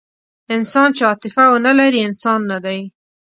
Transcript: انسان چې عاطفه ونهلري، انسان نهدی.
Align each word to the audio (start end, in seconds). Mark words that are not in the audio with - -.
انسان 0.55 0.89
چې 0.97 1.01
عاطفه 1.09 1.43
ونهلري، 1.49 1.99
انسان 2.09 2.39
نهدی. 2.49 2.81